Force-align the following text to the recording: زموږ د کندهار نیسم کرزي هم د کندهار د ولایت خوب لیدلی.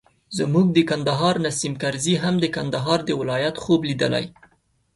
زموږ 0.37 0.65
د 0.73 0.77
کندهار 0.89 1.35
نیسم 1.45 1.73
کرزي 1.81 2.15
هم 2.23 2.35
د 2.39 2.45
کندهار 2.55 2.99
د 3.05 3.09
ولایت 3.19 3.55
خوب 3.63 3.81
لیدلی. 3.89 4.25